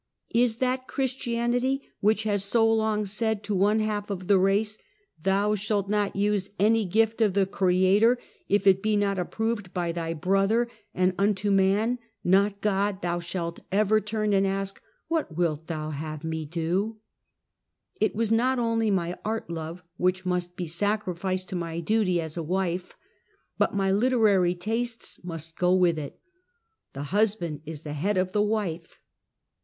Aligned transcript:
Is 0.33 0.55
that 0.55 0.87
Christianity 0.87 1.83
which 1.99 2.23
has 2.23 2.43
so 2.43 2.65
long 2.67 3.05
said 3.05 3.43
to 3.43 3.53
one 3.53 3.79
half 3.81 4.09
of 4.09 4.25
the 4.25 4.39
race," 4.39 4.79
Thou 5.21 5.53
shalt 5.53 5.89
not 5.89 6.15
use 6.15 6.49
any 6.57 6.85
gift 6.85 7.21
of 7.21 7.35
the 7.35 7.45
4 7.45 7.45
60 7.45 7.45
Half 7.45 7.51
a 7.51 7.51
Century. 7.51 7.57
Creator, 7.57 8.19
if 8.49 8.65
it 8.65 8.81
be 8.81 8.97
not 8.97 9.19
approved 9.19 9.71
by 9.75 9.91
thy 9.91 10.15
brother; 10.15 10.67
and 10.95 11.13
un 11.19 11.35
to 11.35 11.51
man, 11.51 11.99
not 12.23 12.61
God, 12.61 13.03
thou 13.03 13.19
shalt 13.19 13.59
ever 13.71 14.01
turn 14.01 14.33
and 14.33 14.47
ask,' 14.47 14.81
What 15.07 15.37
wilt 15.37 15.67
thou 15.67 15.91
have 15.91 16.23
me 16.23 16.47
to 16.47 16.51
do?'" 16.51 16.97
It 18.01 18.15
was 18.15 18.31
not 18.31 18.57
only 18.57 18.89
my 18.89 19.15
art 19.23 19.51
love 19.51 19.83
which 19.97 20.25
must 20.25 20.55
be 20.55 20.65
sacri 20.65 21.13
ficed 21.13 21.45
to 21.49 21.55
my 21.55 21.79
duty 21.79 22.19
as 22.19 22.35
a 22.35 22.41
wife, 22.41 22.95
but 23.59 23.75
my 23.75 23.91
literary 23.91 24.55
tastes 24.55 25.23
must 25.23 25.57
go 25.59 25.75
with 25.75 25.99
it." 25.99 26.19
The 26.93 27.03
husband 27.13 27.61
is 27.67 27.83
the 27.83 27.93
head 27.93 28.17
of 28.17 28.31
the 28.31 28.41
wife." 28.41 28.99